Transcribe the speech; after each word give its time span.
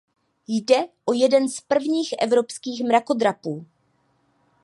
Jde 0.47 0.75
o 1.05 1.13
jeden 1.13 1.49
z 1.49 1.61
prvních 1.61 2.13
evropských 2.21 2.83
mrakodrapů. 2.83 3.65